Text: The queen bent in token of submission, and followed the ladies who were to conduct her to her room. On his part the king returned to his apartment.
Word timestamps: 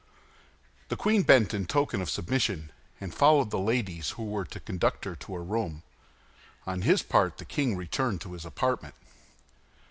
The 0.89 0.97
queen 0.97 1.21
bent 1.21 1.53
in 1.53 1.67
token 1.67 2.01
of 2.01 2.09
submission, 2.09 2.71
and 2.99 3.13
followed 3.13 3.51
the 3.51 3.59
ladies 3.59 4.09
who 4.17 4.25
were 4.25 4.45
to 4.45 4.59
conduct 4.59 5.05
her 5.05 5.15
to 5.17 5.35
her 5.35 5.43
room. 5.43 5.83
On 6.65 6.81
his 6.81 7.03
part 7.03 7.37
the 7.37 7.45
king 7.45 7.77
returned 7.77 8.19
to 8.21 8.33
his 8.33 8.43
apartment. 8.43 8.95